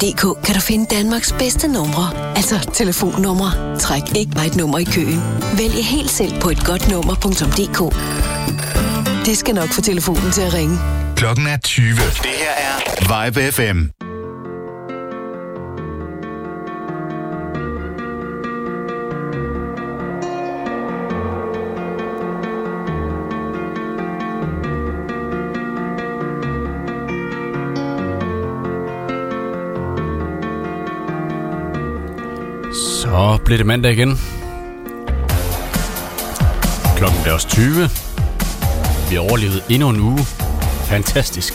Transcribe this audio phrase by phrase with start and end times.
[0.00, 3.78] DK kan du finde Danmarks bedste numre, altså telefonnumre.
[3.78, 5.20] Træk ikke mig et nummer i køen.
[5.58, 7.94] Vælg helt selv på et godt nummer.dk.
[9.26, 10.78] Det skal nok få telefonen til at ringe.
[11.16, 11.86] Klokken er 20.
[11.86, 13.99] Det her er Vibe FM.
[33.50, 34.20] Så bliver det mandag igen.
[36.96, 37.88] Klokken er også 20.
[39.08, 40.18] Vi har overlevet endnu en uge.
[40.84, 41.52] Fantastisk.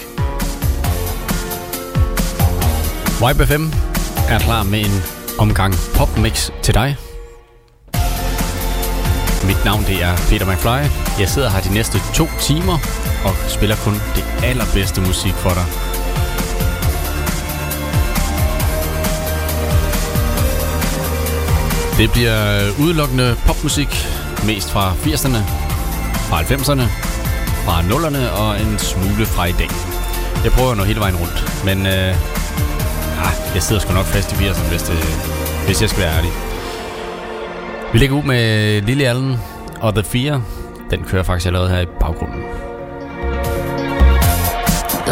[3.20, 3.66] Vibe FM
[4.30, 5.03] er klar med en
[5.39, 6.98] omgang popmix til dig.
[9.48, 10.81] Mit navn det er Peter McFly.
[11.20, 12.77] Jeg sidder her de næste to timer
[13.25, 15.84] og spiller kun det allerbedste musik for dig.
[21.98, 24.08] Det bliver udelukkende popmusik,
[24.45, 25.42] mest fra 80'erne,
[26.30, 26.86] fra 90'erne,
[27.66, 29.69] fra 0'erne og en smule fra i dag.
[30.44, 34.31] Jeg prøver at nå hele vejen rundt, men øh, ah, jeg sidder sgu nok fast
[34.31, 34.97] i 80'erne, hvis, det,
[35.66, 36.31] hvis jeg skal være ærlig.
[37.94, 39.38] Vi lægger ud med Lille Allen
[39.81, 40.41] og The Fear.
[40.91, 42.41] Den kører faktisk allerede her i baggrunden.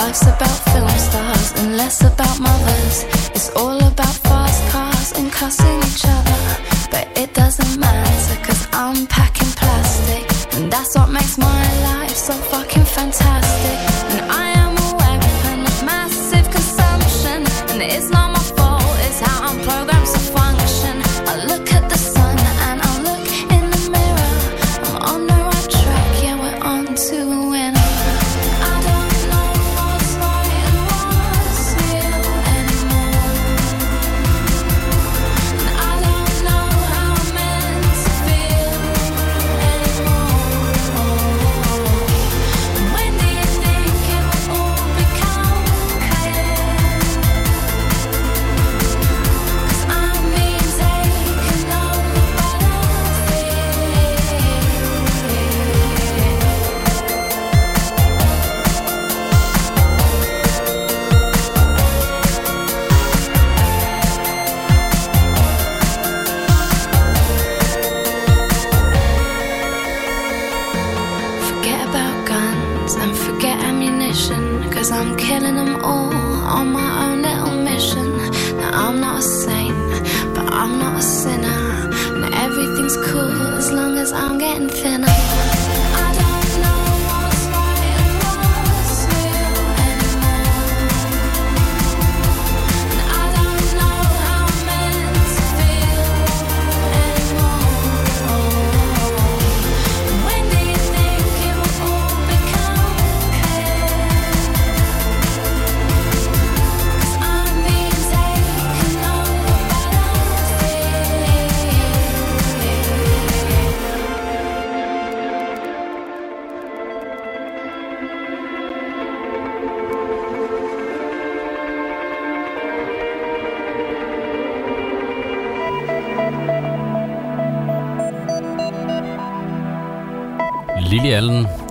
[0.02, 2.98] Life's about film stars and less about mothers.
[3.36, 6.33] It's all about fast cars and cussing each other.
[7.34, 10.56] Doesn't matter cause I'm packing plastic.
[10.56, 13.43] And that's what makes my life so fucking fantastic.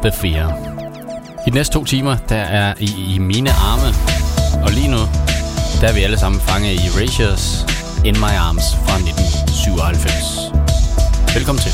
[0.03, 0.47] The Fear.
[1.47, 3.95] I de næste to timer, der er I i mine arme.
[4.65, 4.99] Og lige nu,
[5.81, 7.67] der er vi alle sammen fanget i Erasures
[8.05, 11.35] In My Arms fra 1997.
[11.35, 11.73] Velkommen til.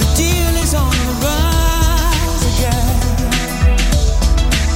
[0.00, 2.88] The deal is on the rise again.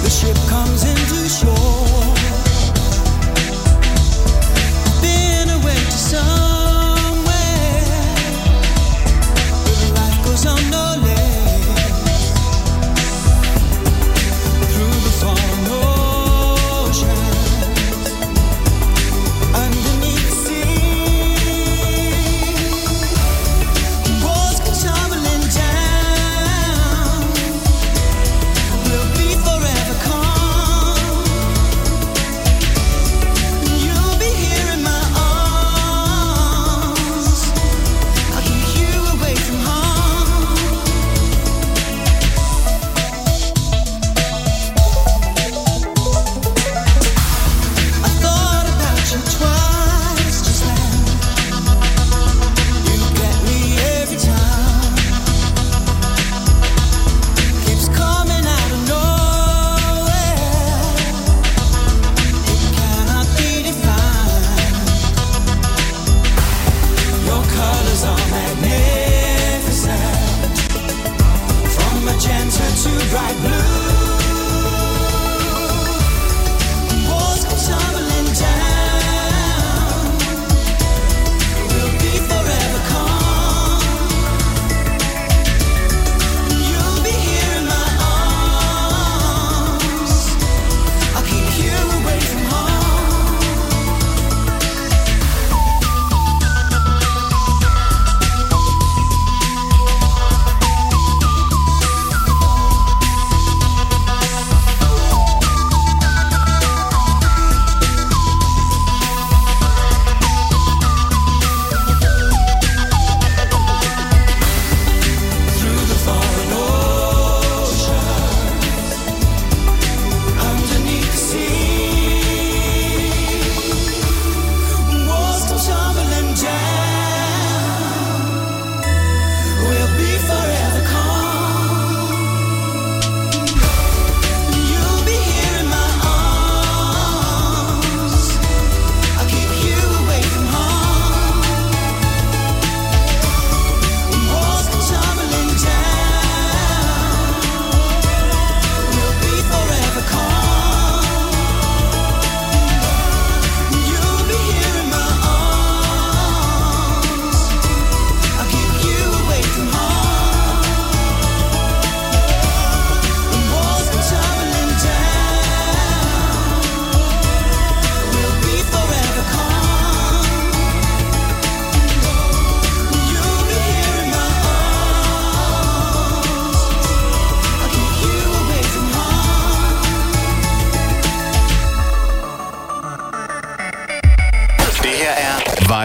[0.04, 2.14] The ship comes into shore.
[5.02, 6.49] Been away to some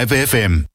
[0.08, 0.68] 5 FM.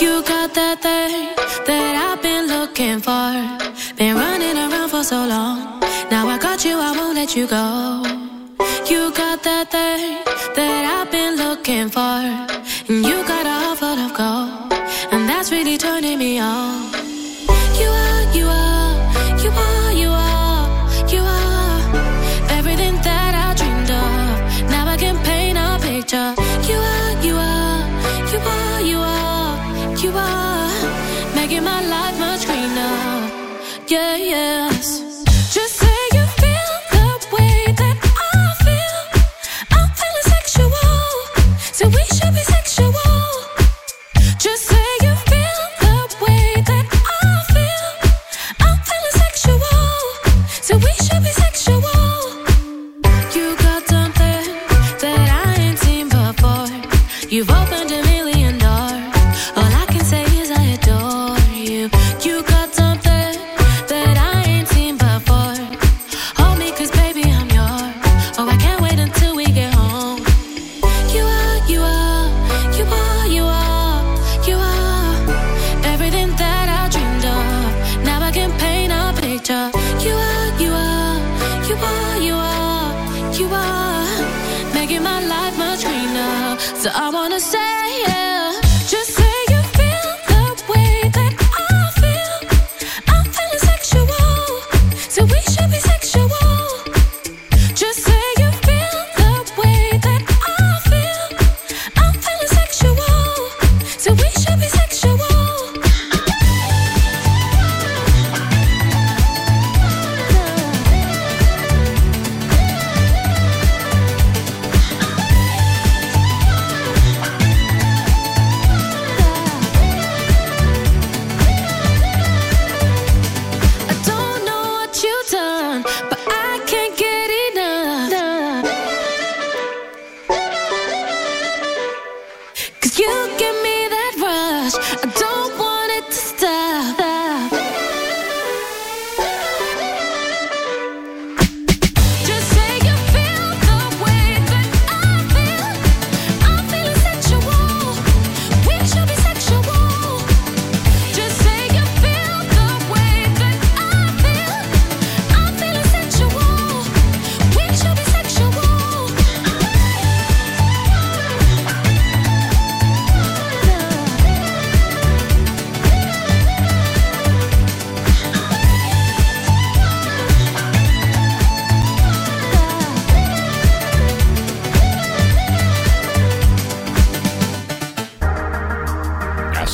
[0.00, 1.34] You got that thing
[1.66, 3.32] that I've been looking for.
[3.96, 5.80] Been running around for so long.
[6.10, 8.02] Now I got you, I won't let you go.
[8.88, 10.24] You got that thing
[10.56, 12.00] that I've been looking for.
[12.00, 14.72] And you got a heart full of gold.
[15.12, 16.89] And that's really turning me on.
[33.90, 34.69] yeah, yeah.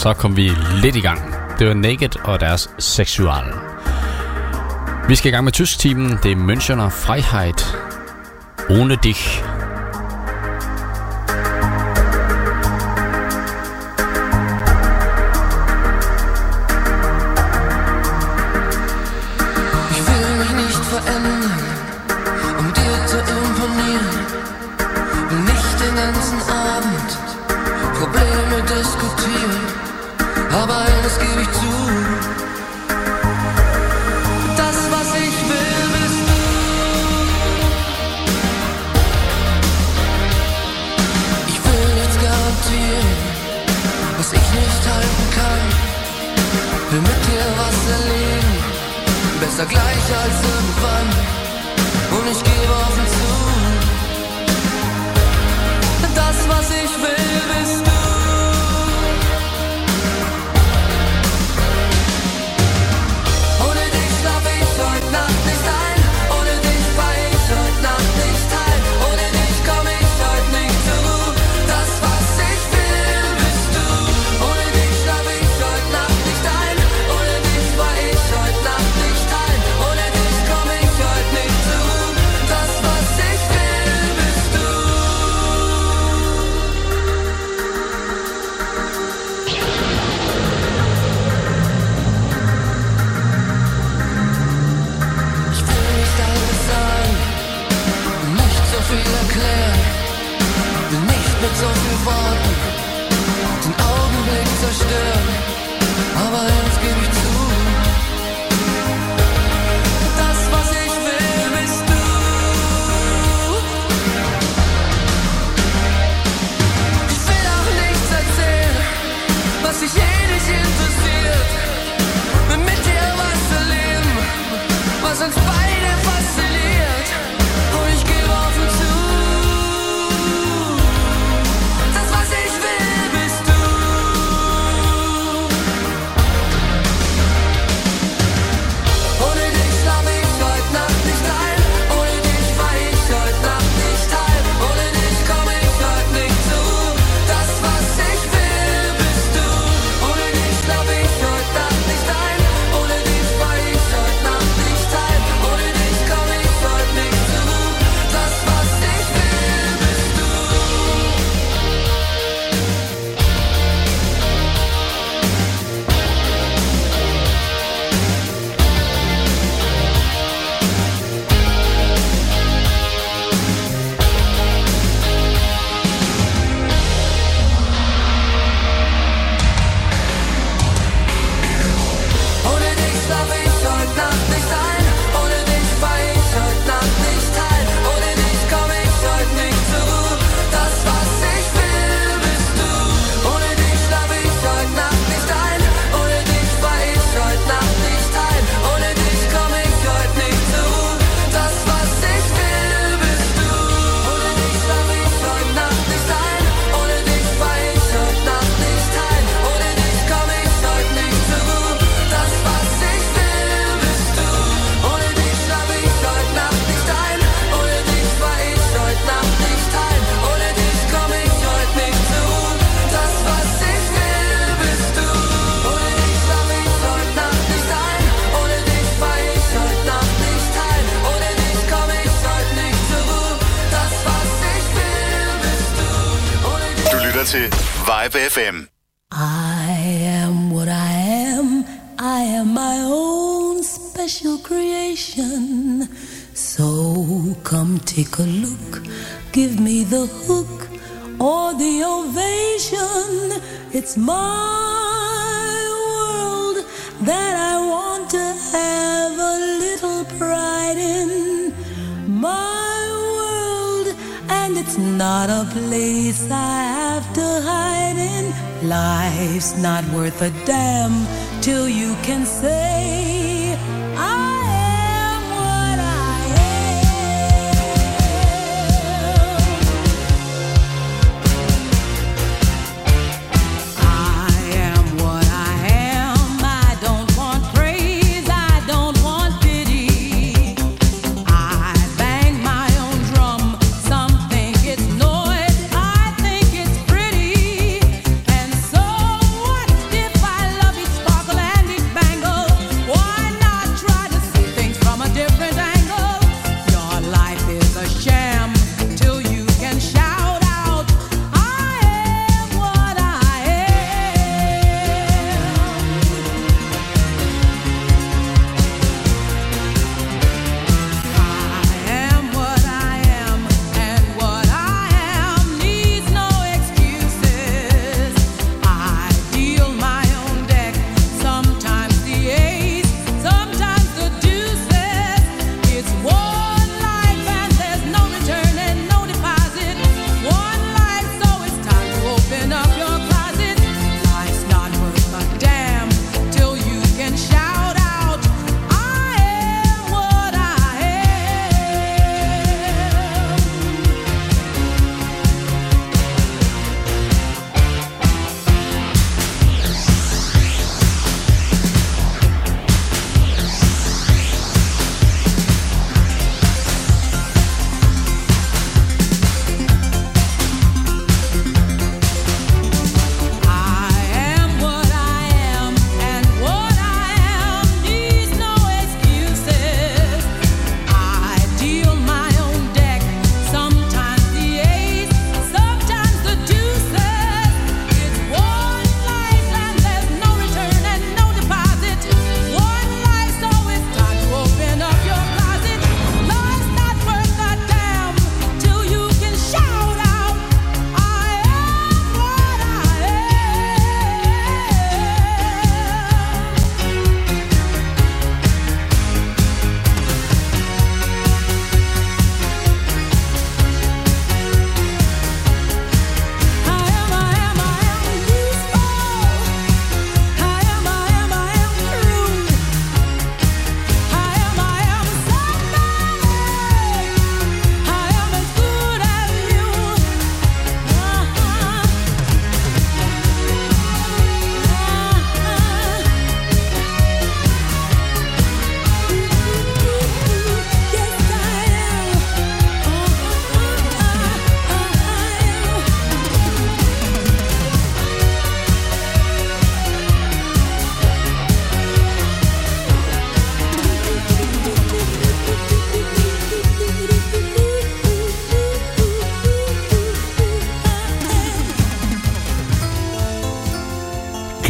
[0.06, 0.50] så kom vi
[0.82, 1.34] lidt i gang.
[1.58, 3.44] Det var Naked og deres Sexual.
[5.08, 6.18] Vi skal i gang med tysk-timen.
[6.22, 7.76] Det er Münchener Freiheit.
[8.70, 9.55] Ohne dich.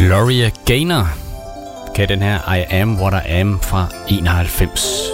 [0.07, 1.07] Gloria Gaynor
[1.95, 5.11] kan den her I Am What I Am fra 91.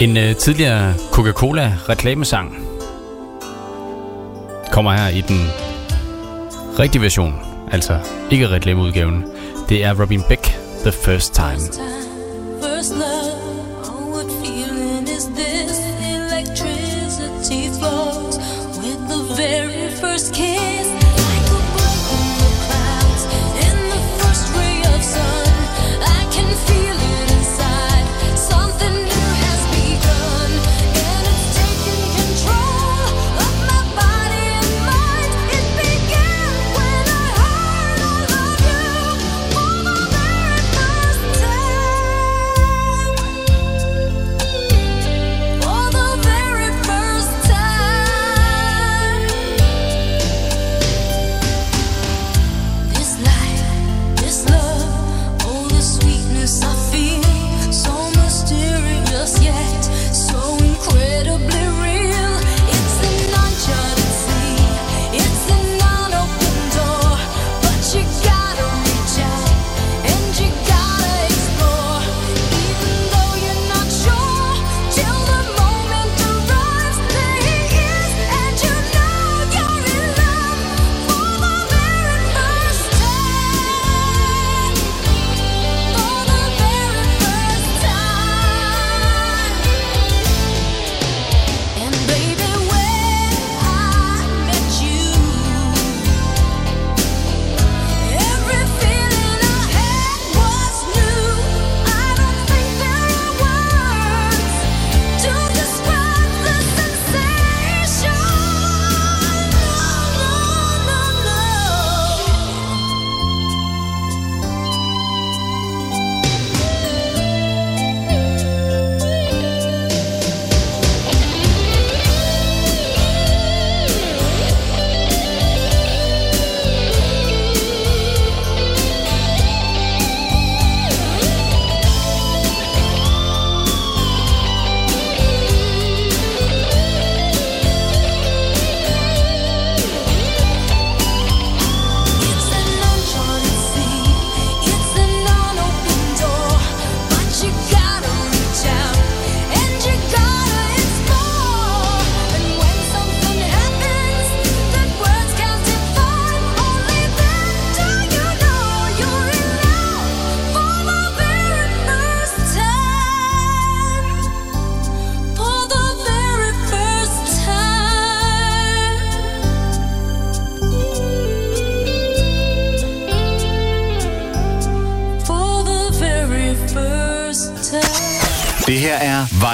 [0.00, 2.56] En øh, tidligere Coca-Cola reklamesang
[4.70, 5.46] kommer her i den
[6.78, 7.34] rigtige version,
[7.72, 7.98] altså
[8.30, 9.24] ikke reklameudgaven.
[9.68, 10.42] Det er Robin Beck,
[10.82, 11.97] The First Time.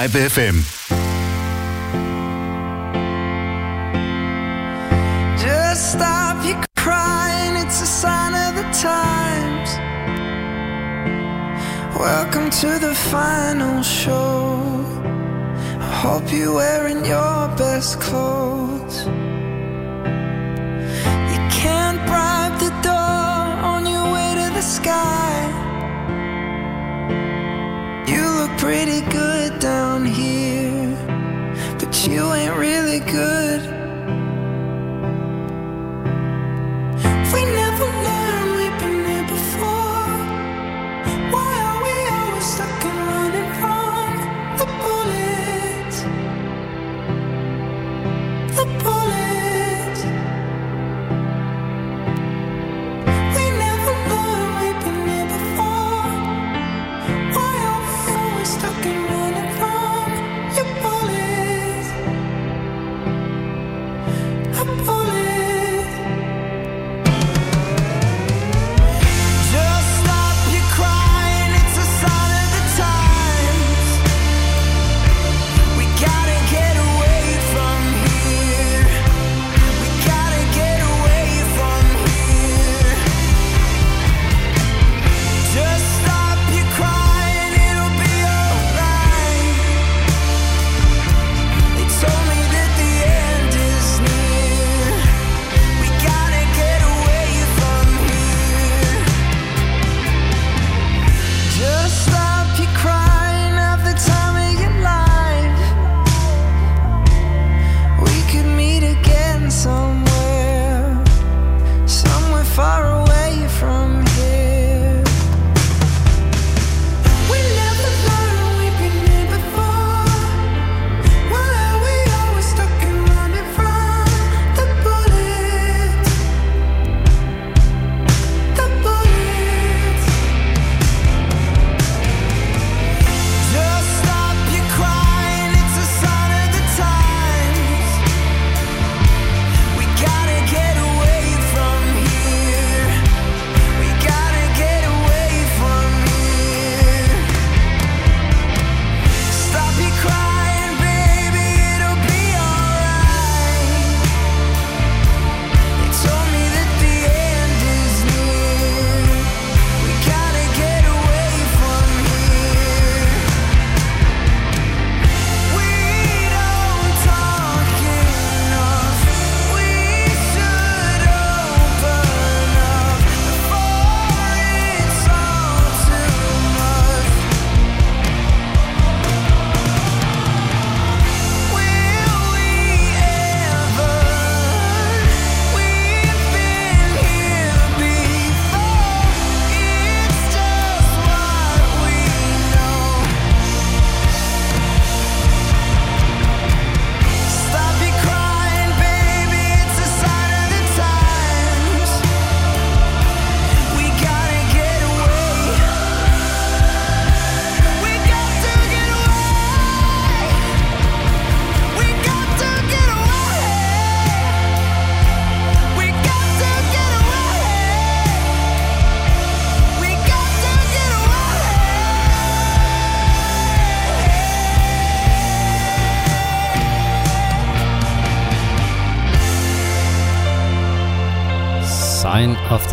[0.04, 0.73] Live FM.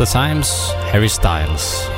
[0.06, 1.90] the Times, Harry Styles.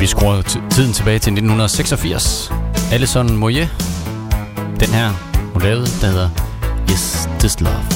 [0.00, 2.52] Vi skruer tiden tilbage til 1986.
[2.92, 3.68] Alison Moyet,
[4.80, 5.10] den her,
[5.52, 6.30] hun lavede, der hedder
[6.88, 7.95] Is This Love.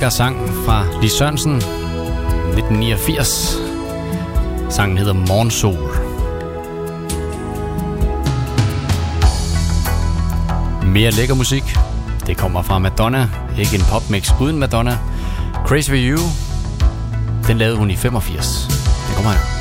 [0.00, 3.58] lækker sang fra Lis Sørensen, 1989.
[4.70, 5.90] Sangen hedder Morgensol.
[10.86, 11.76] Mere lækker musik.
[12.26, 13.28] Det kommer fra Madonna.
[13.58, 14.98] Ikke en popmix uden Madonna.
[15.66, 16.20] Crazy for You.
[17.46, 18.68] Den lavede hun i 85.
[19.08, 19.59] Den kommer her.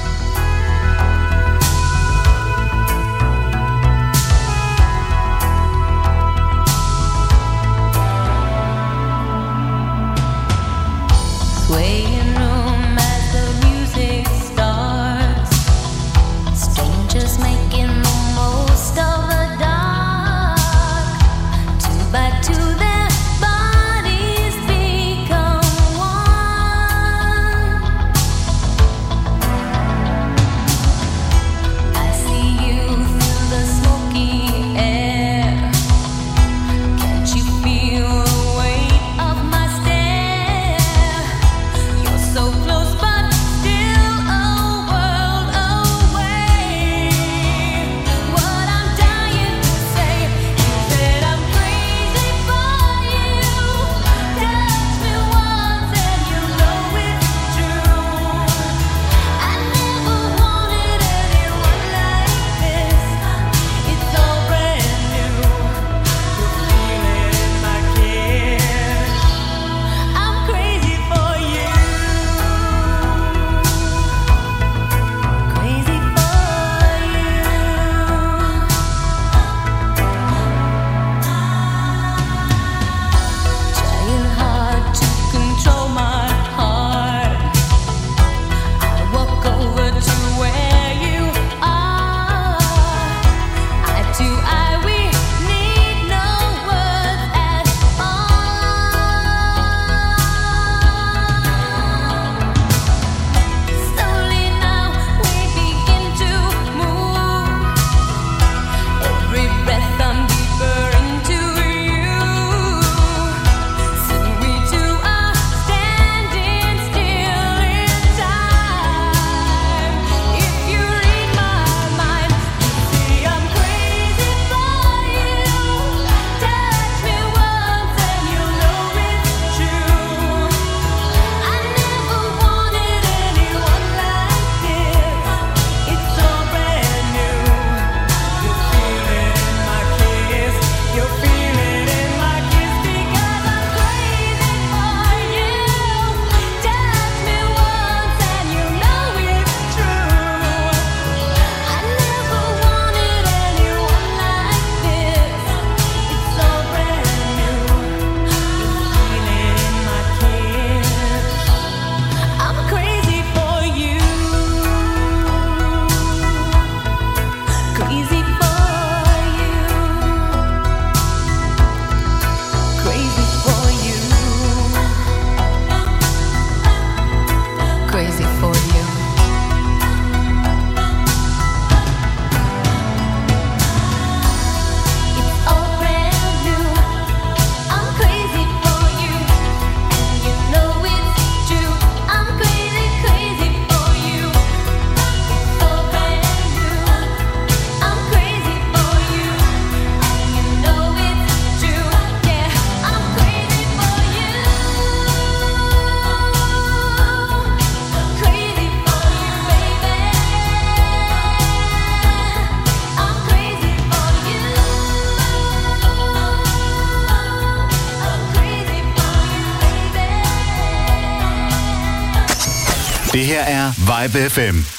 [224.00, 224.79] Vibe FM.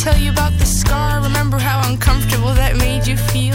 [0.00, 1.20] tell you about the scar.
[1.20, 3.54] Remember how uncomfortable that made you feel?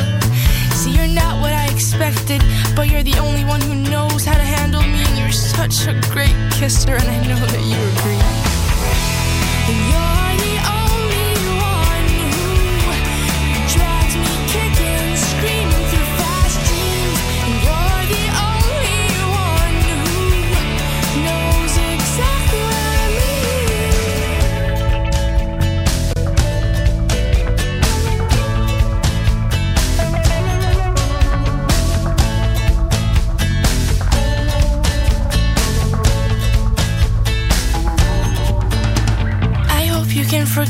[0.73, 2.43] See, you're not what I expected,
[2.75, 5.99] but you're the only one who knows how to handle me, and you're such a
[6.13, 8.44] great kisser, and I know that you agree.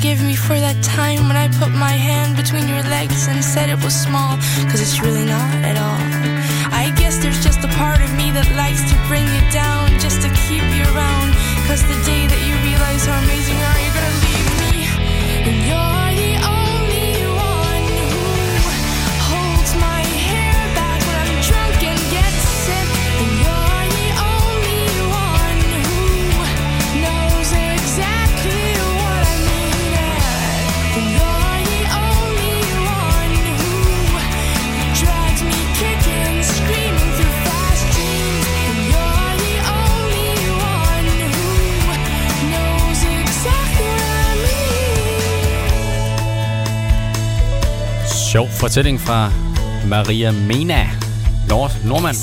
[0.06, 3.70] forgive me for that time when I put my hand between your legs and said
[3.70, 4.38] it was small,
[4.70, 6.35] cause it's really not at all.
[48.66, 49.32] Fortælling fra
[49.88, 50.90] Maria Mena,
[51.50, 52.16] Nord Norman.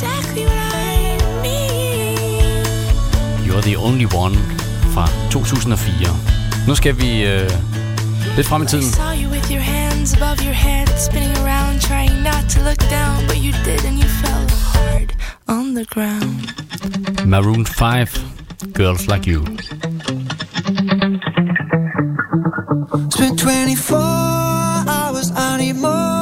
[3.47, 4.34] You're the only one
[4.95, 6.09] fra 2004.
[6.66, 7.51] Nu skal vi øh,
[8.36, 8.84] lidt frem i tiden.
[17.26, 18.07] Maroon 5,
[18.74, 19.47] Girls Like You.
[23.11, 23.99] Spent 24
[24.86, 26.21] hours, anymore.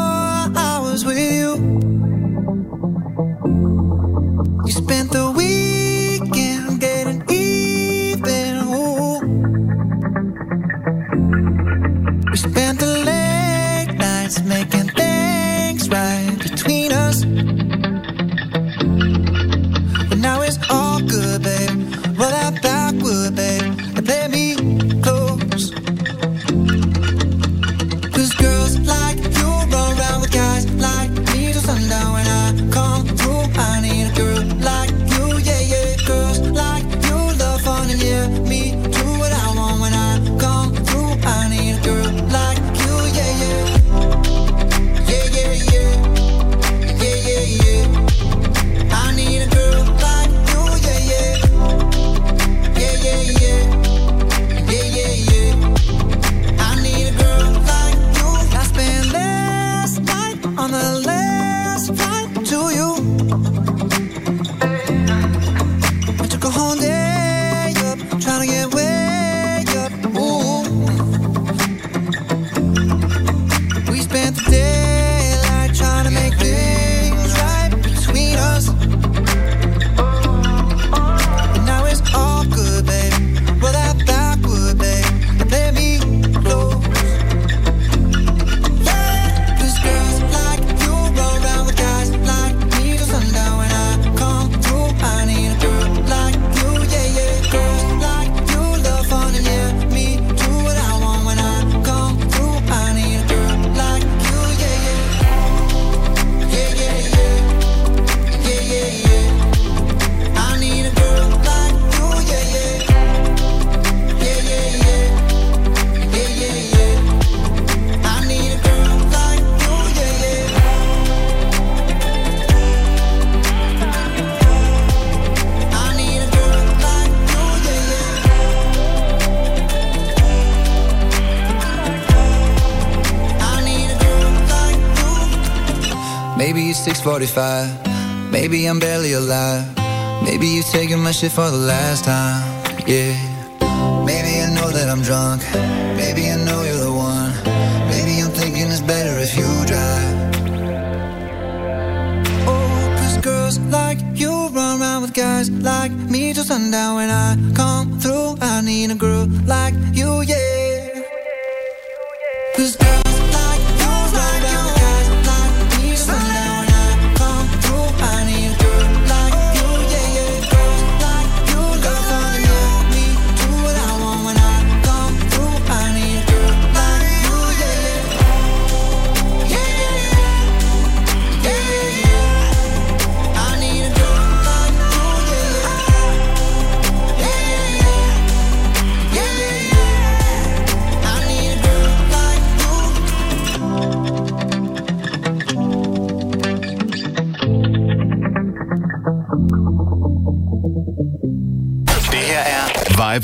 [137.02, 137.59] 645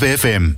[0.07, 0.57] FM.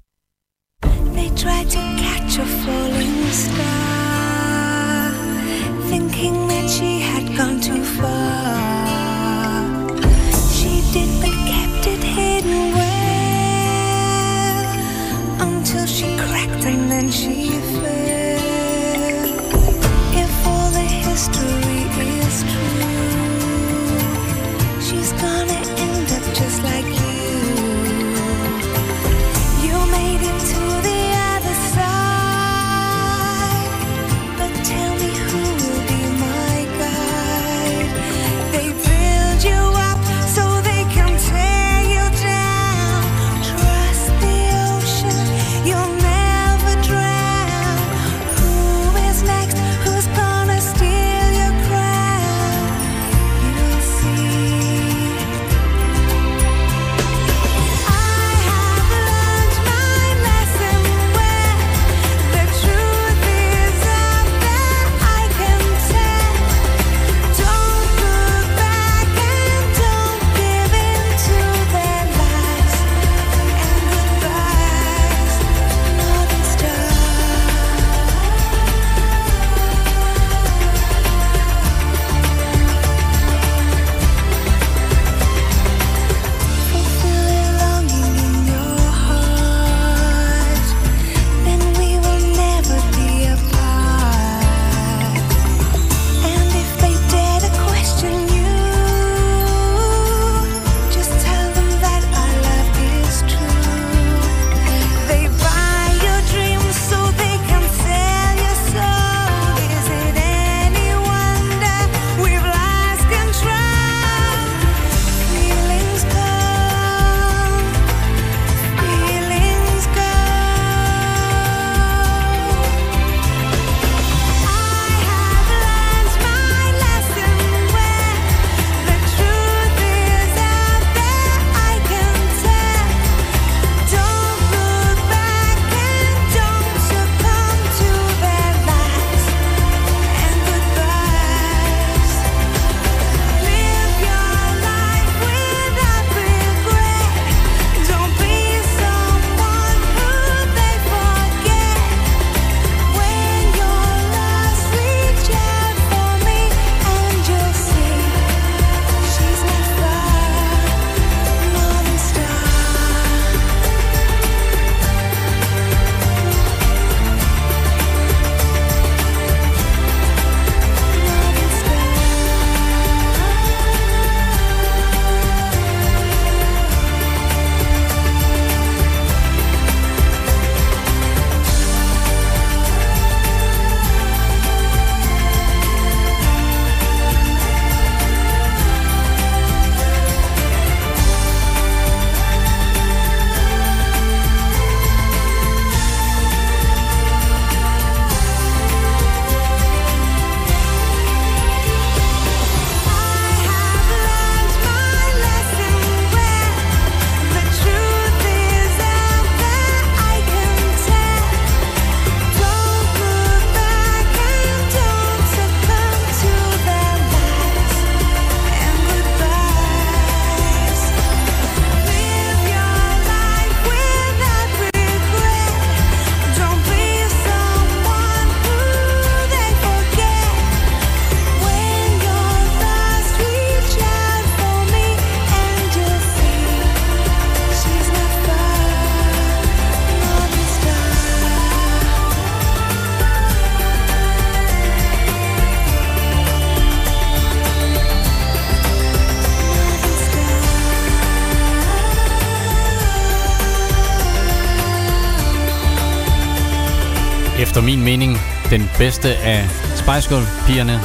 [257.70, 258.18] min mening
[258.50, 260.80] den bedste af Spice Girl-pigerne,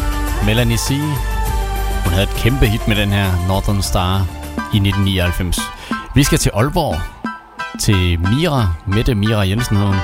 [0.46, 0.88] Melanie C.
[2.04, 4.16] Hun havde et kæmpe hit med den her Northern Star
[4.58, 5.60] i 1999.
[6.14, 6.96] Vi skal til Aalborg,
[7.80, 10.00] til Mira, Mette Mira Jensen hedder hun.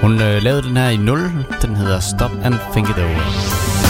[0.00, 1.20] Hun øh, lavede den her i 0,
[1.62, 3.89] den hedder Stop and Think It Over.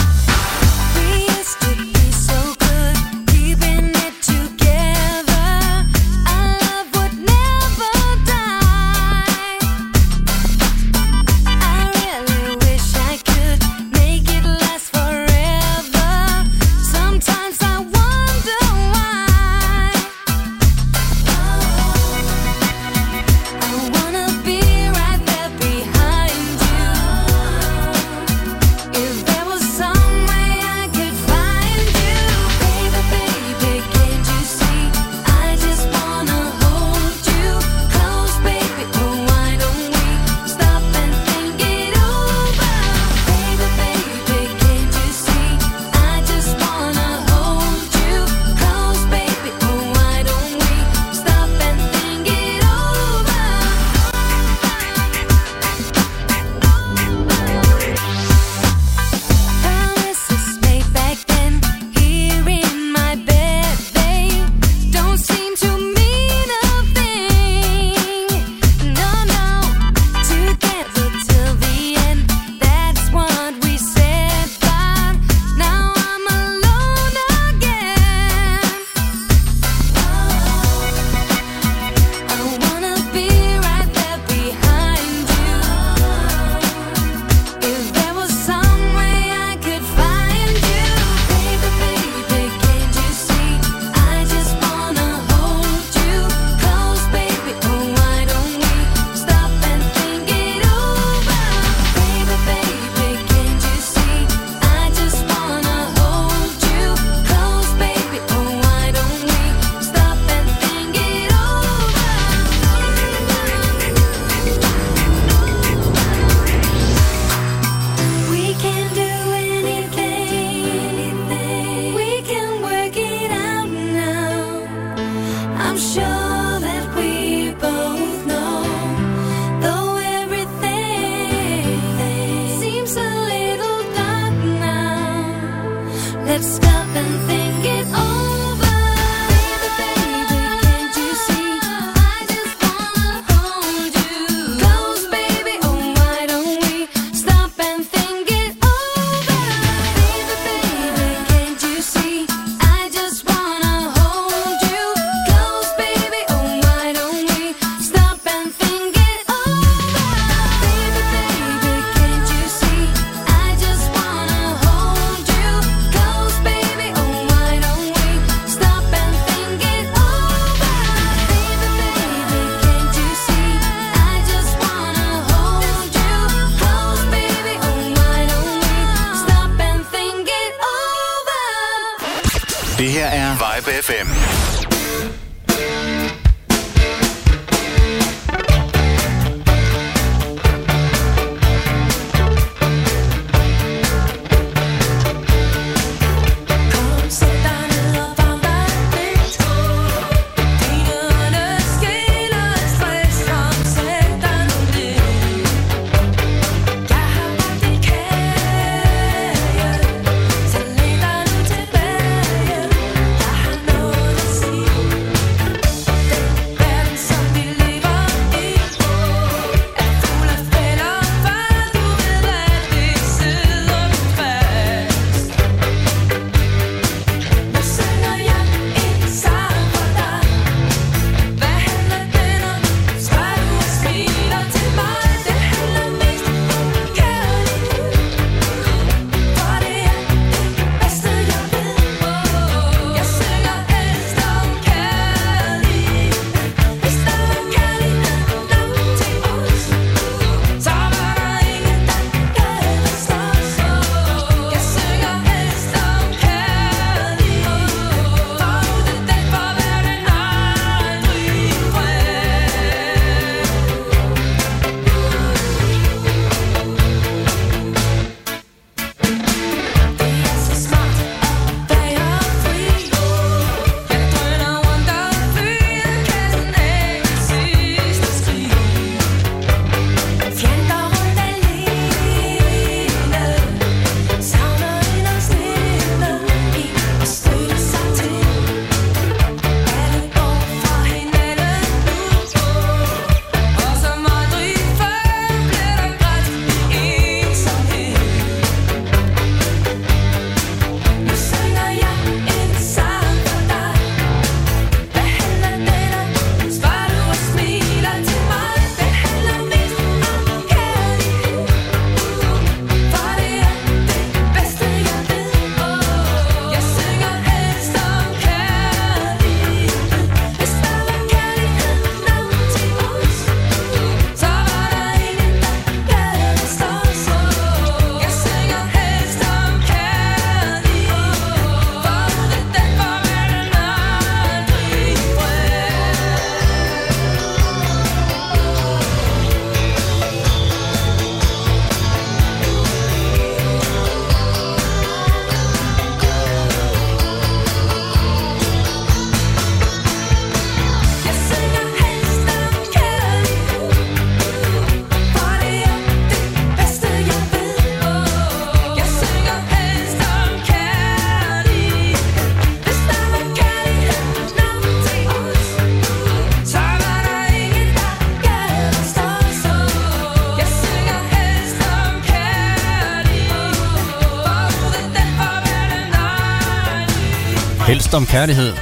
[377.91, 378.53] Gift om kærlighed,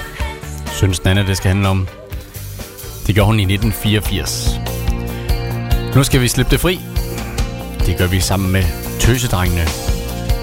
[0.72, 1.88] synes Nana, det skal handle om.
[3.08, 4.60] Det gjorde hun i 1984.
[5.96, 6.80] Nu skal vi slippe det fri.
[7.86, 8.64] Det gør vi sammen med
[9.00, 9.66] tøsedrengene.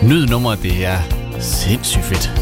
[0.03, 0.99] Nyd nummer, det er
[1.41, 2.36] sindssygt fedt.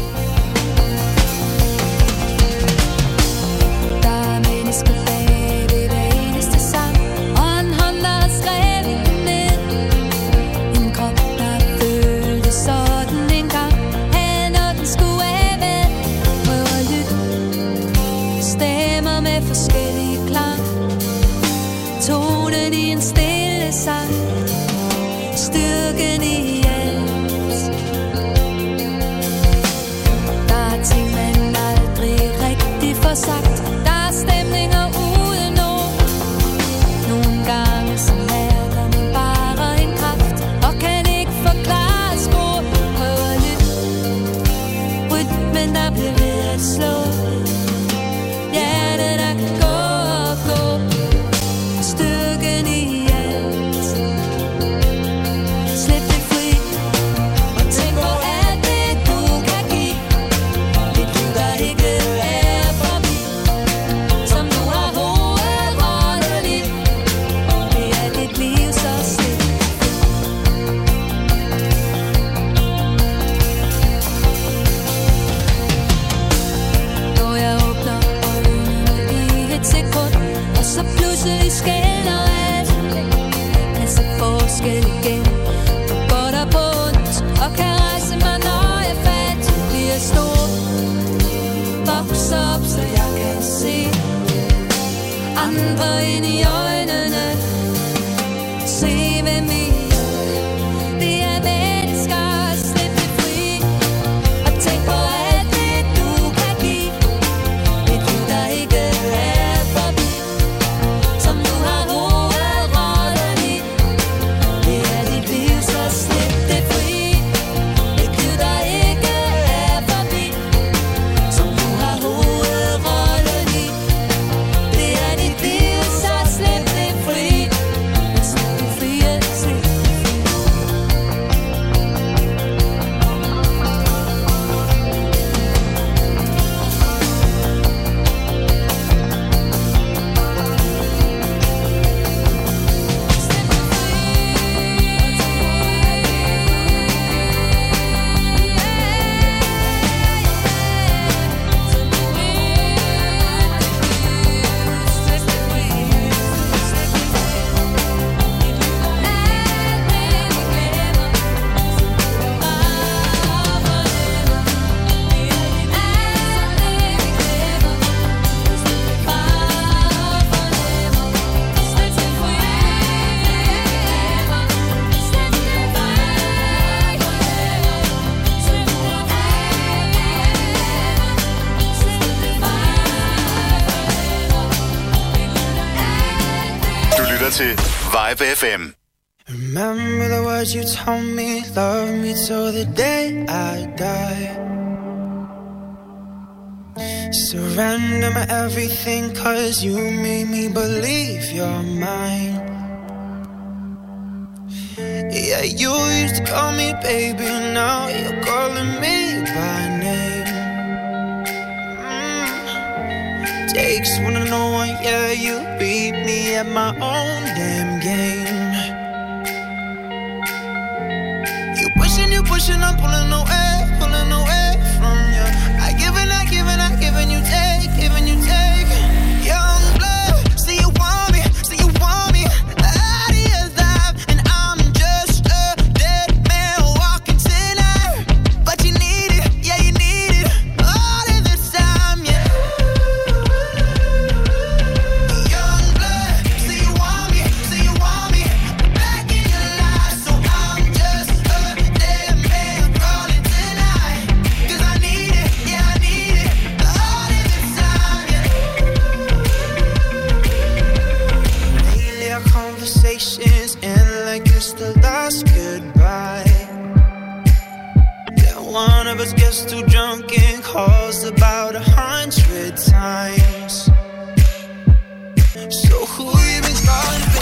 [188.25, 188.64] FFM.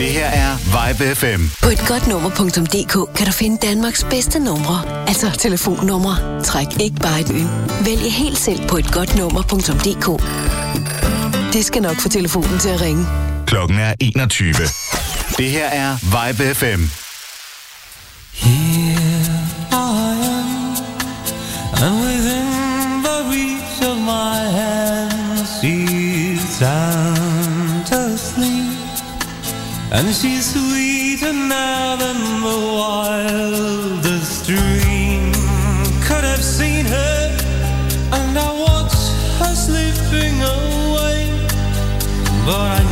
[0.04, 1.42] Det her er Vibe FM.
[1.62, 5.08] På et etgodtnummer.dk kan du finde Danmarks bedste numre.
[5.08, 6.44] Altså telefonnumre.
[6.44, 7.48] Træk ikke bare et øl.
[7.86, 10.24] Vælg helt selv på et etgodtnummer.dk.
[11.54, 13.06] Det skal nok få telefonen til at ringe.
[13.48, 14.54] Klokken er 21.
[15.38, 16.82] Det her er Vibe FM.
[18.48, 18.63] Yeah.
[29.96, 35.32] And she's sweeter now than the wildest dream.
[36.02, 37.38] Could have seen her
[38.12, 38.98] And I watch
[39.40, 41.30] her slipping away.
[42.44, 42.83] But I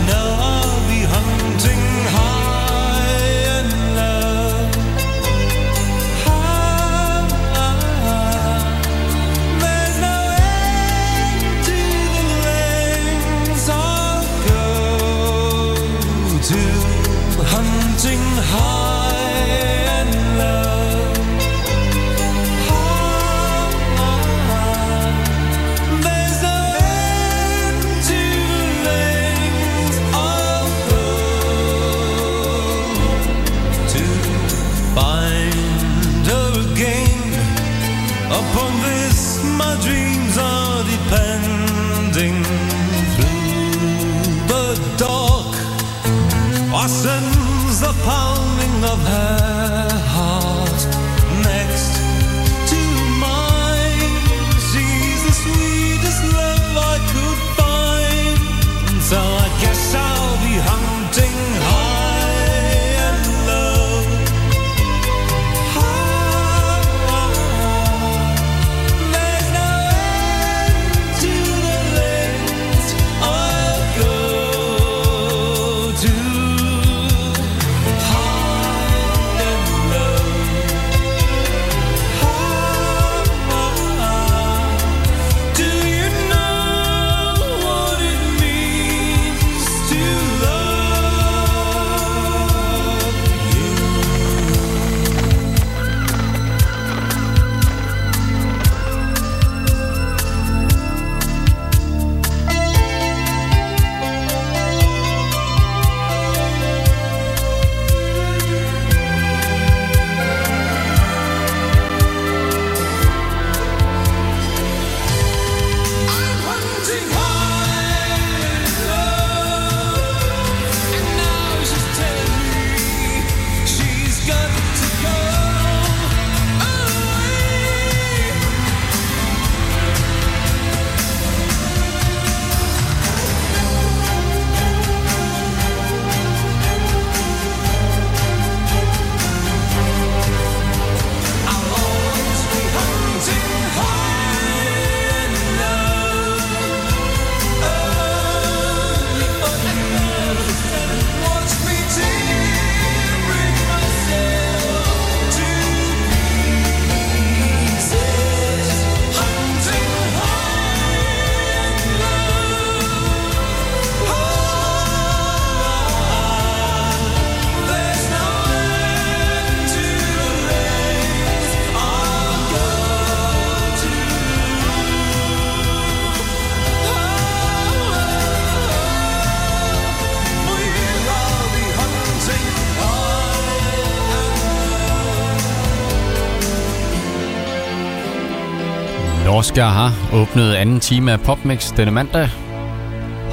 [189.41, 192.29] Oscar har åbnet anden time af Popmix denne mandag.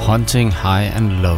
[0.07, 1.37] Hunting High and Low.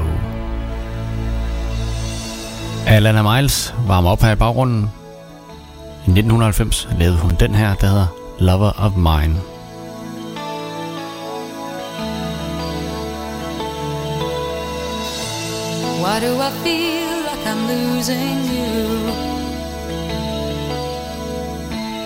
[2.88, 4.92] Alana Miles varmer op her i baggrunden.
[6.08, 8.08] I 1990 lavede hun den her, der hedder
[8.40, 9.36] Lover of Mine.
[16.04, 18.88] Why do I feel like I'm losing you?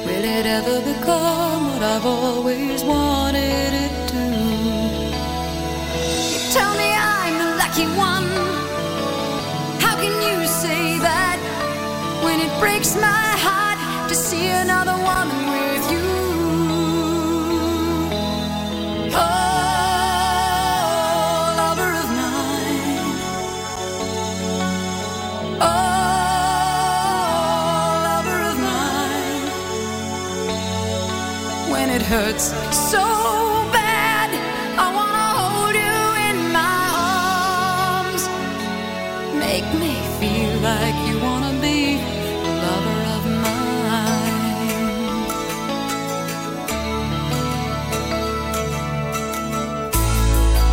[0.05, 4.23] Will it ever become I've always wanted it to?
[6.33, 8.25] You tell me I'm the lucky one.
[9.79, 11.38] How can you say that
[12.25, 15.74] when it breaks my heart to see another woman
[32.06, 32.53] hurts
[32.91, 33.03] so
[33.74, 34.30] bad,
[34.78, 35.97] I wanna hold you
[36.30, 36.78] in my
[38.06, 38.24] arms.
[39.45, 44.76] Make me feel like you wanna be a lover of mine.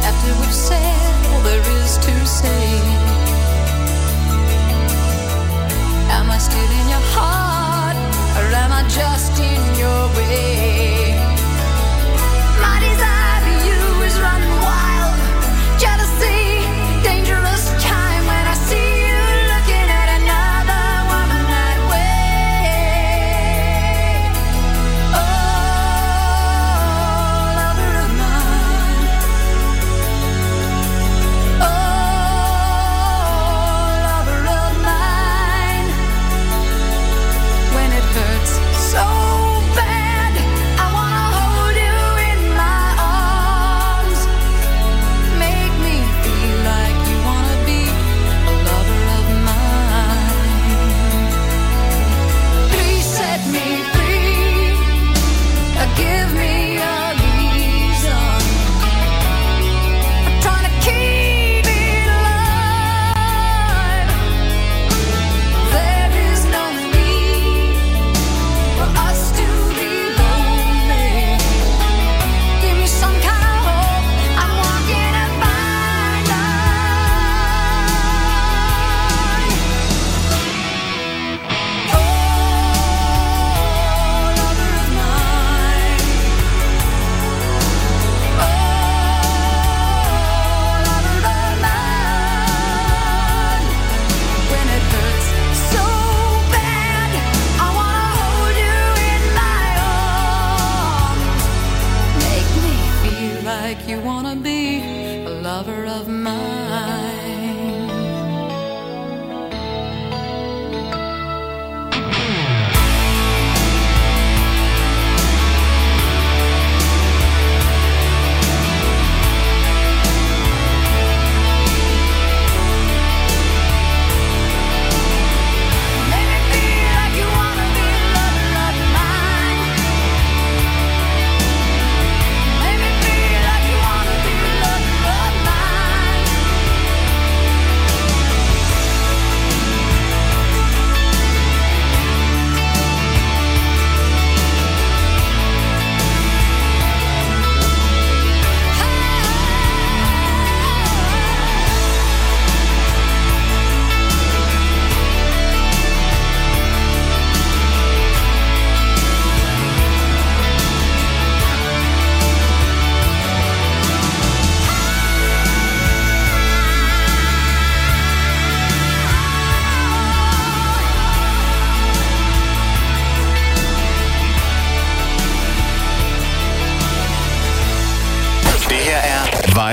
[0.08, 2.91] After we've said all there is to say.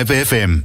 [0.07, 0.63] FM.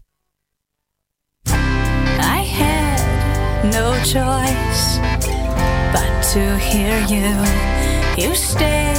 [1.46, 4.98] I had no choice
[5.92, 7.34] but to hear you.
[8.16, 8.93] You stated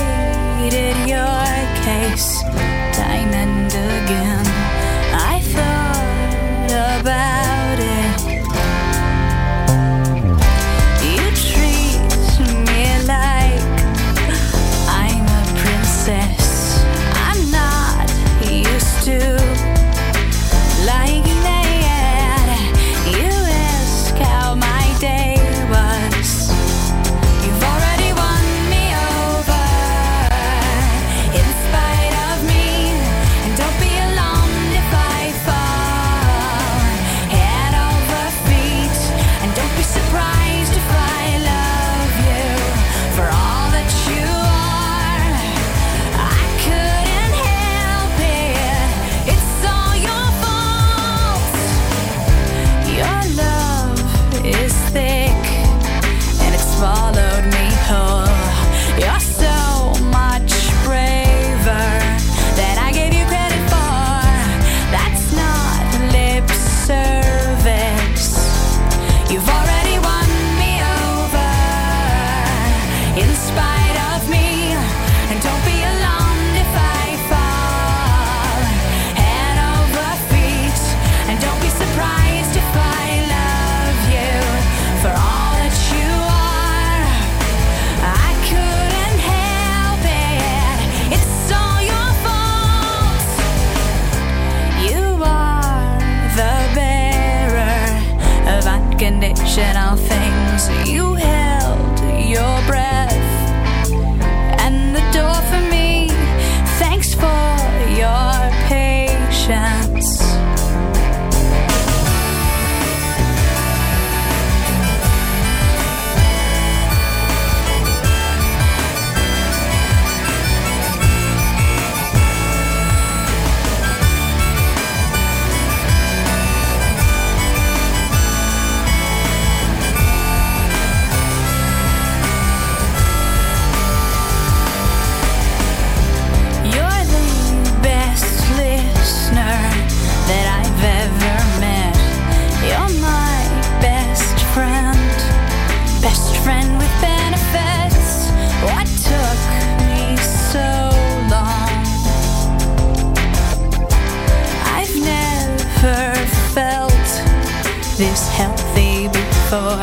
[159.50, 159.78] for.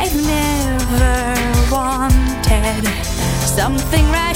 [0.00, 2.86] I've never wanted
[3.56, 4.27] something rational.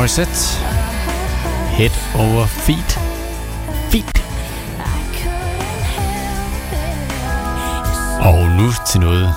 [0.00, 0.58] Morissette.
[1.76, 2.98] Head over feet.
[3.90, 4.24] Feet.
[8.20, 9.34] Og nu til noget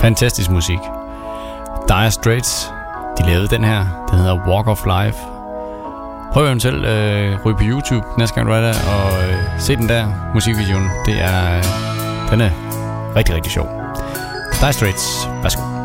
[0.00, 0.78] fantastisk musik.
[1.88, 2.72] Dire Straits,
[3.18, 4.06] de lavede den her.
[4.10, 5.18] Den hedder Walk of Life.
[6.32, 9.88] Prøv eventuelt øh, ryge på YouTube næste gang du er der, og øh, se den
[9.88, 10.90] der musikvideoen.
[11.06, 11.64] Det er, øh,
[12.30, 12.50] den er
[13.16, 13.66] rigtig, rigtig sjov.
[14.60, 15.77] Dire Straits, værsgo.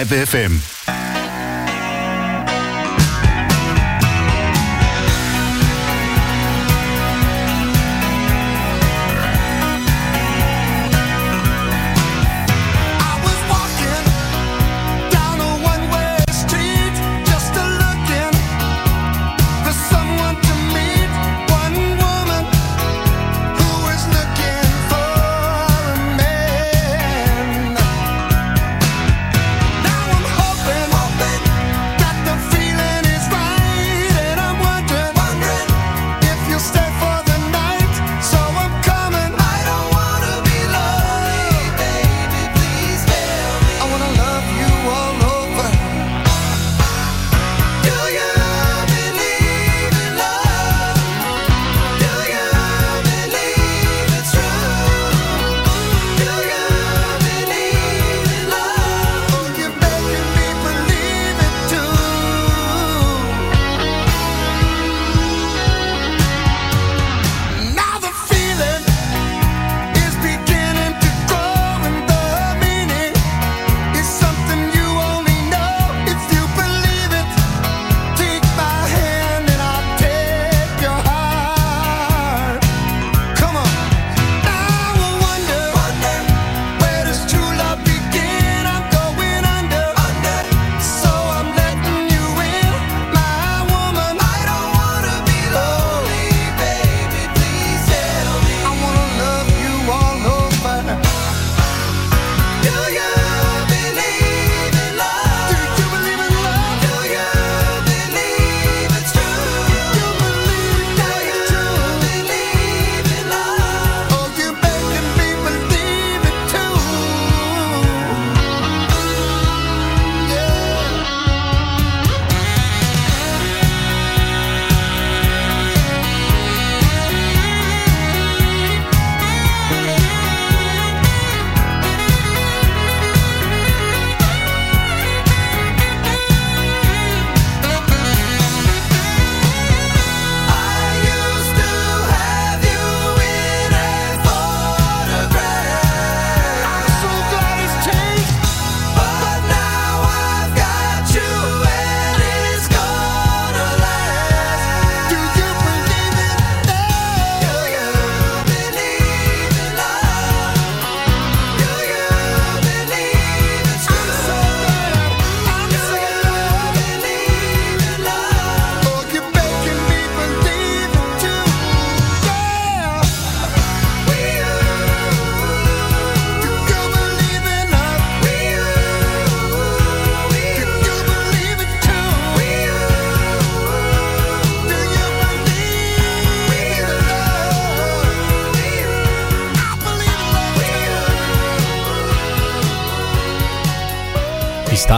[0.00, 0.69] Live FM.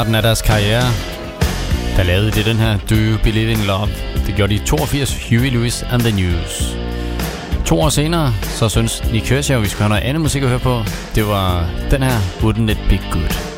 [0.02, 0.82] starten af deres karriere,
[1.96, 3.88] der lavede de den her Do You Believe in Love.
[4.26, 6.76] Det gjorde de 82 Huey Lewis and the News.
[7.66, 10.58] To år senere, så synes Nick Kershaw, vi skulle have noget andet musik at høre
[10.58, 10.82] på.
[11.14, 13.51] Det var den her Wouldn't It Be Good.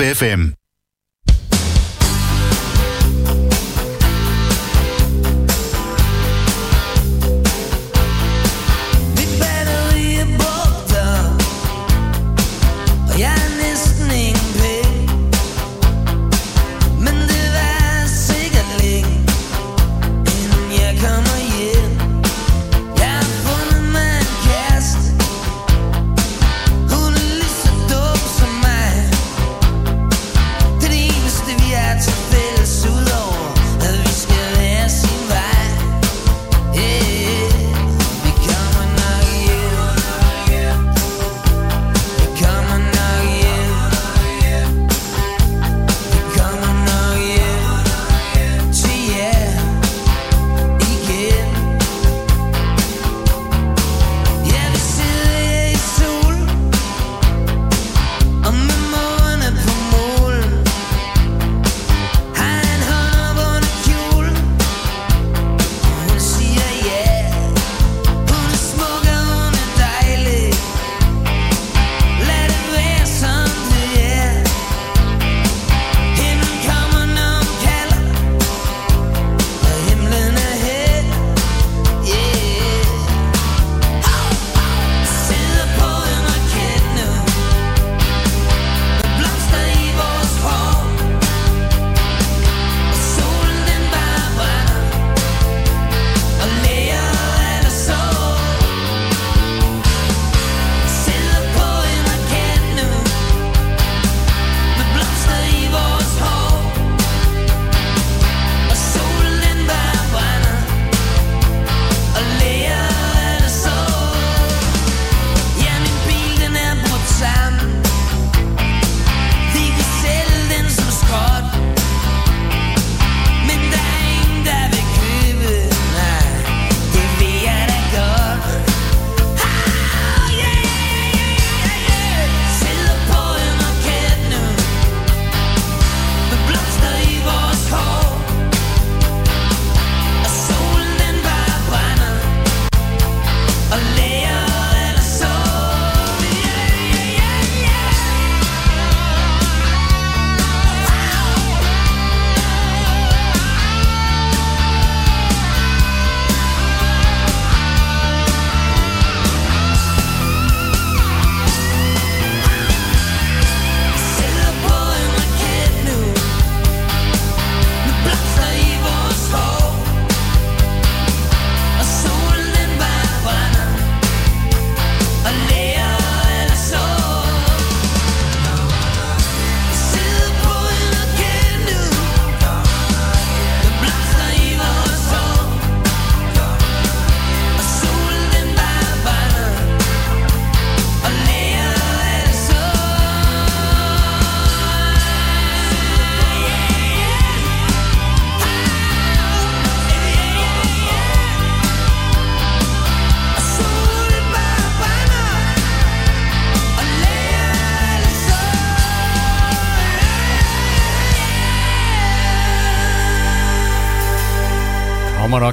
[0.00, 0.59] Er FM.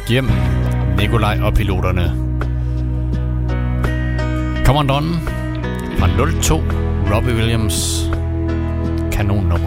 [0.08, 0.30] hjem,
[0.98, 2.06] Nikolaj og piloterne.
[4.66, 5.20] Kommandonen
[6.00, 6.08] fra
[6.42, 6.62] 02,
[7.12, 8.10] Robbie Williams.
[9.12, 9.67] Kanon nummer.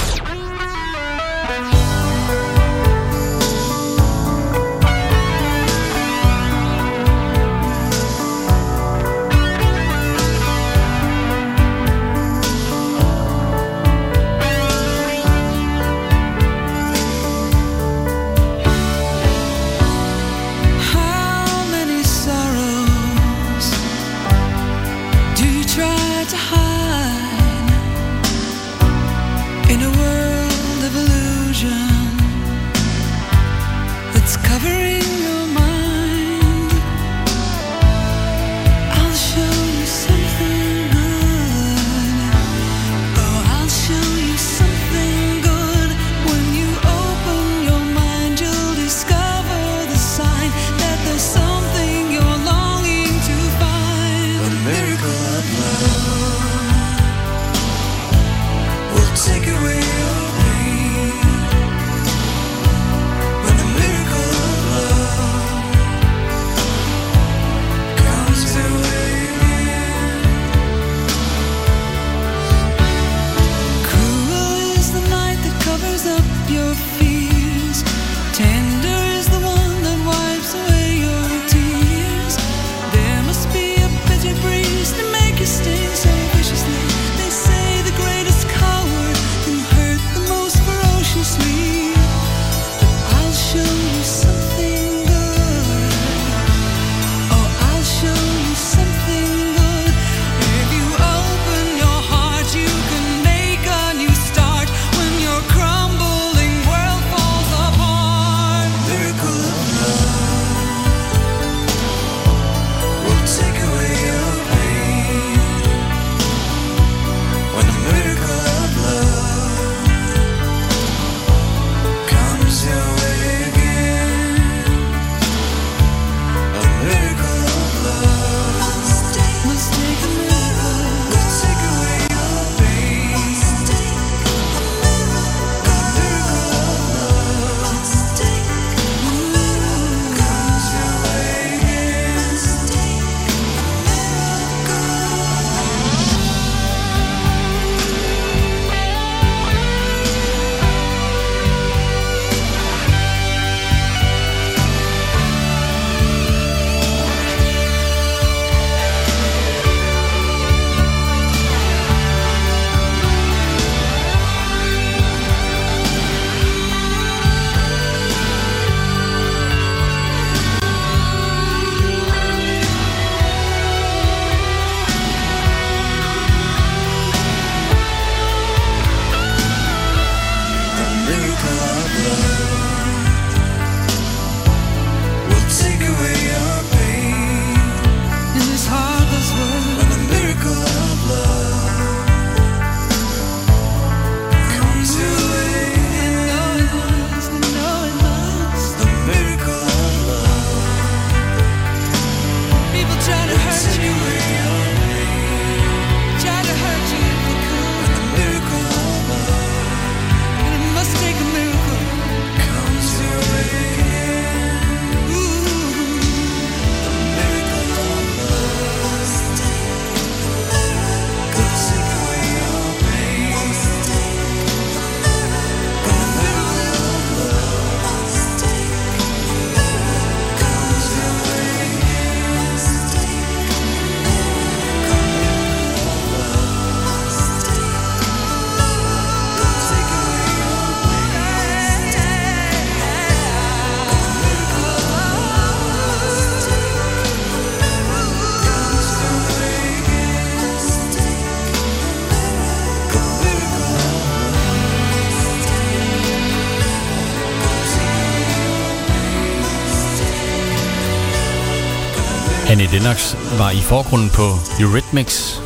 [262.81, 264.27] Lennox var i forgrunden på
[264.59, 265.41] Eurythmics.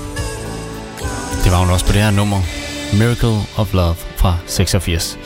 [1.44, 2.42] Det var hun også på det her nummer,
[3.00, 5.20] Miracle of Love fra 86.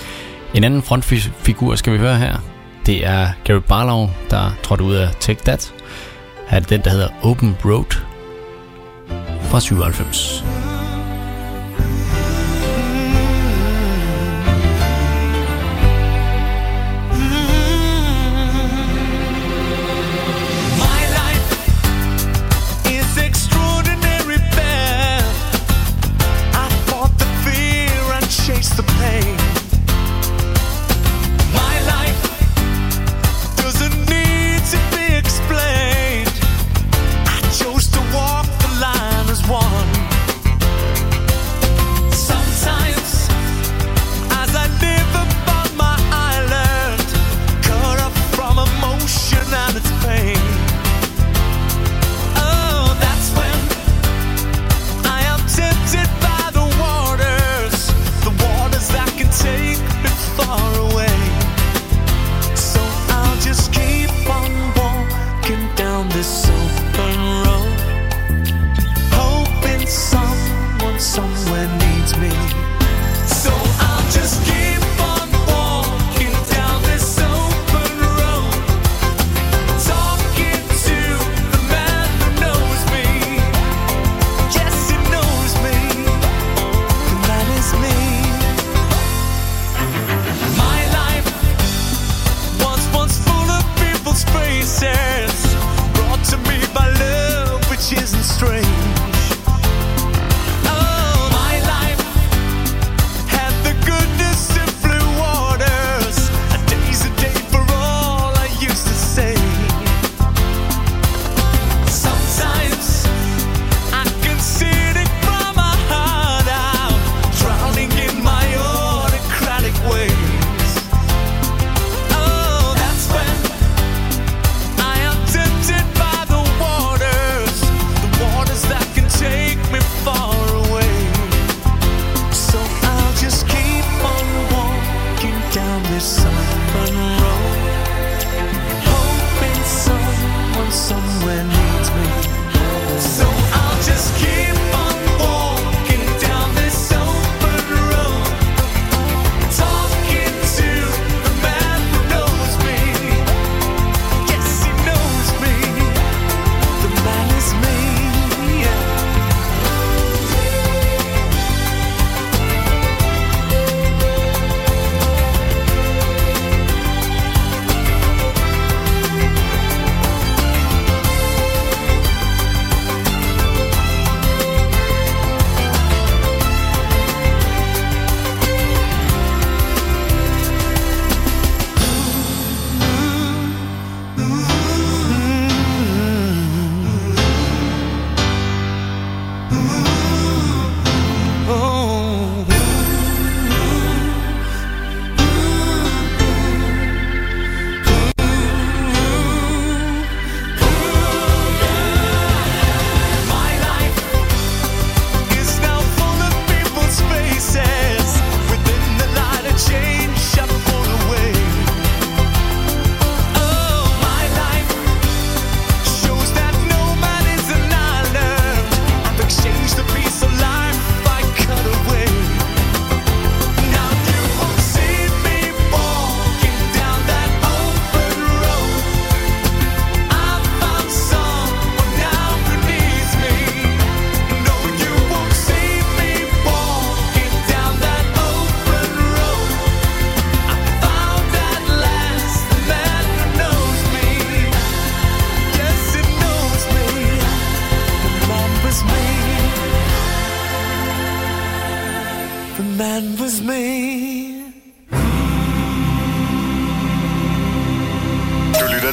[0.53, 2.38] En anden frontfigur skal vi høre her.
[2.86, 5.73] Det er Gary Barlow, der trådte ud af Take That.
[6.48, 7.95] Her er det den, der hedder Open Road
[9.41, 10.44] fra 97.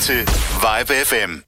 [0.06, 0.28] til
[0.62, 1.45] Vibe FM.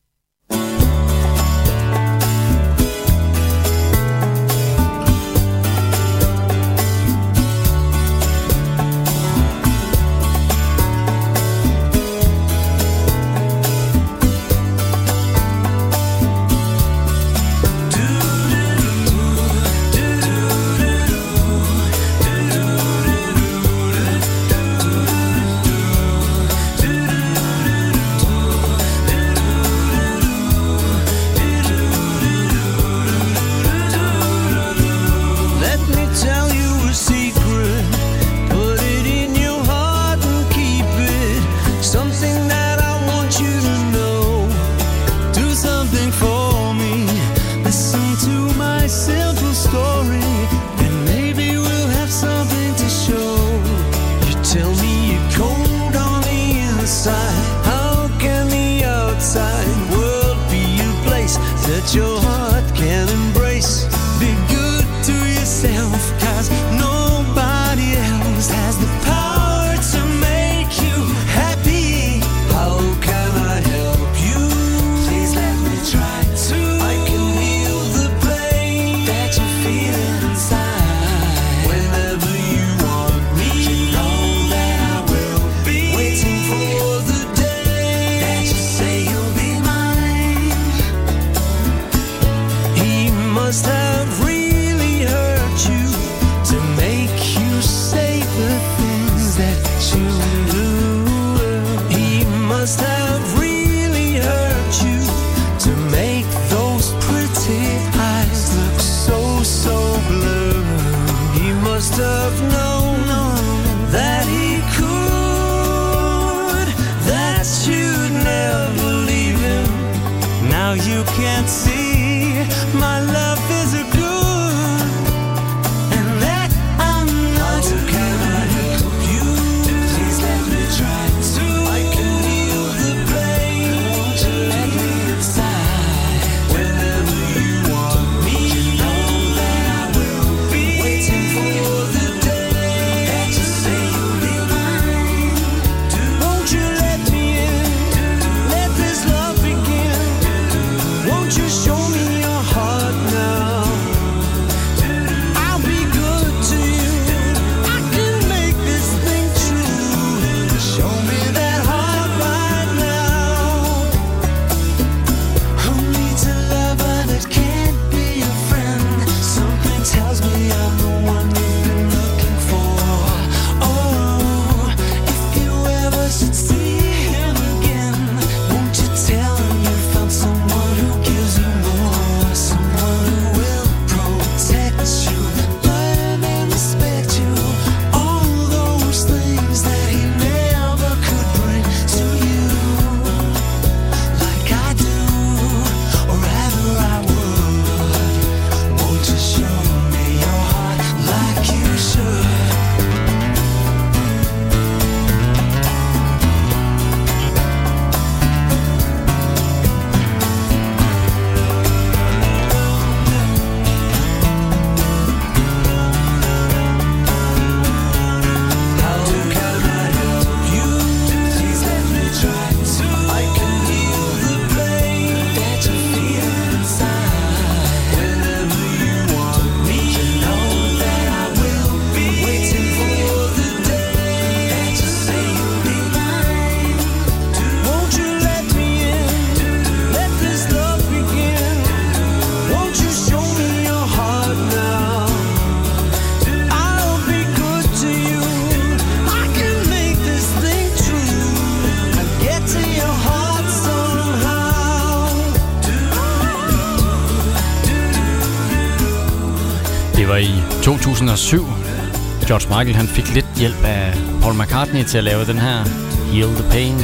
[262.39, 265.65] George Michael han fik lidt hjælp af Paul McCartney til at lave den her
[266.13, 266.77] Heal the Pain.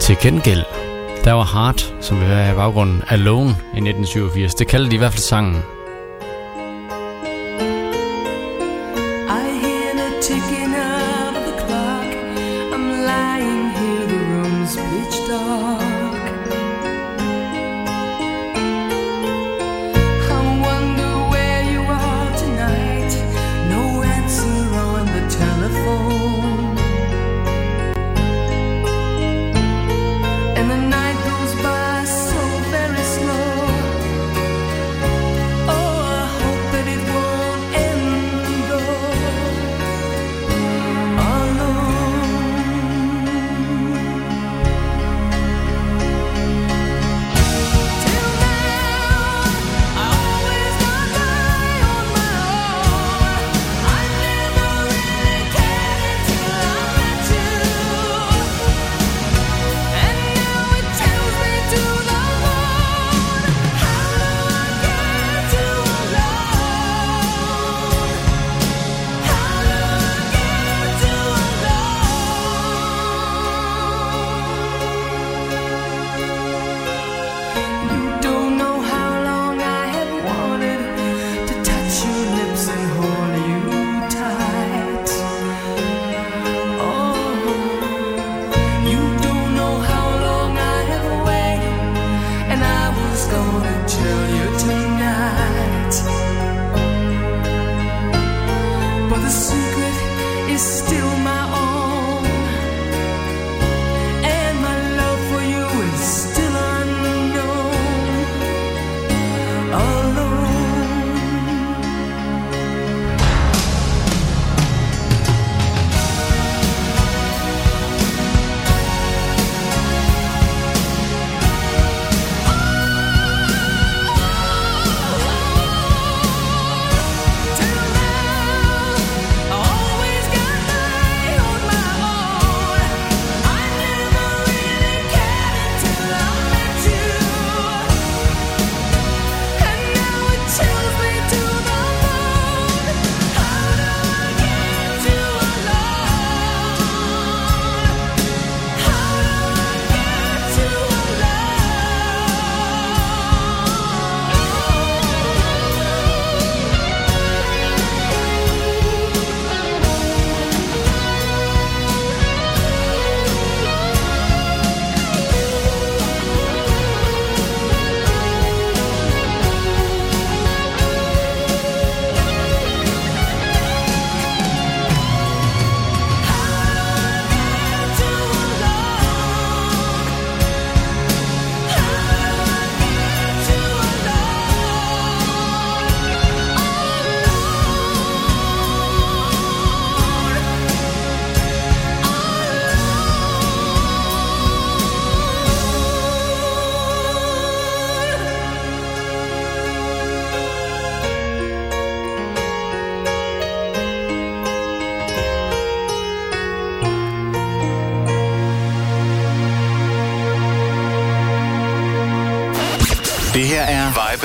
[0.00, 0.64] Til gengæld,
[1.24, 4.54] der var Hart, som vi hører i baggrunden, Alone i 1987.
[4.54, 5.62] Det kaldte de i hvert fald sangen.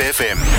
[0.10, 0.59] FM.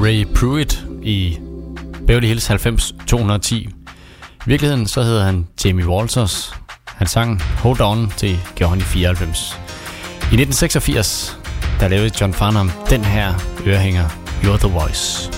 [0.00, 1.38] Ray Pruitt i
[2.06, 3.54] Beverly Hills 90 210.
[3.56, 3.70] I
[4.46, 6.54] virkeligheden så hedder han Jamie Walters.
[6.86, 9.52] Han sang Hold On til Johnny 94.
[10.10, 11.38] I 1986,
[11.80, 13.34] der lavede John Farnham den her
[13.66, 14.08] ørehænger,
[14.42, 15.37] You're the Voice.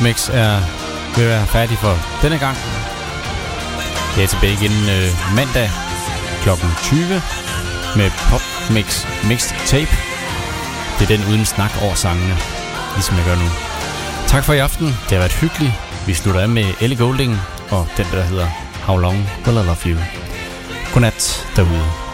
[0.00, 0.60] Mix er
[1.16, 2.56] ved at være færdig for denne gang.
[4.16, 5.70] Jeg er tilbage igen øh, mandag
[6.42, 6.48] kl.
[6.82, 7.22] 20
[7.96, 9.94] med Popmix Mixed Tape.
[10.98, 12.36] Det er den uden snak over sangene,
[12.94, 13.48] ligesom jeg gør nu.
[14.26, 14.86] Tak for i aften.
[14.86, 15.72] Det har været hyggeligt.
[16.06, 18.46] Vi slutter af med Ellie Golding og den, der hedder
[18.86, 19.98] How Long Will I Love You.
[20.92, 22.07] Godnat derude.